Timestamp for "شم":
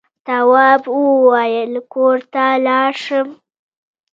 3.03-3.29